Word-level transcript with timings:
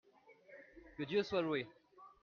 Que 0.97 1.03
Dieu 1.05 1.21
soit 1.21 1.43
loué! 1.43 1.67